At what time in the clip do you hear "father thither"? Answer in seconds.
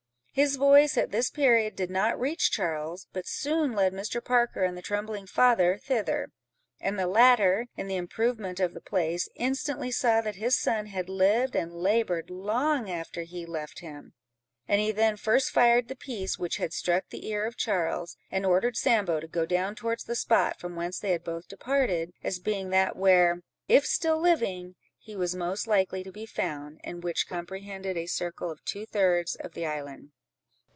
5.27-6.29